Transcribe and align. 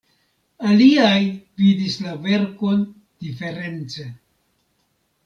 Aliaj 0.69 1.19
vidis 1.63 1.97
la 2.05 2.15
verkon 2.23 2.81
diference. 3.27 4.07